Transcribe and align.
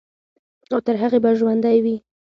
او 0.71 0.79
تر 0.85 0.95
هغې 1.01 1.19
به 1.23 1.29
ژوندے 1.39 1.75
وي، 1.83 1.95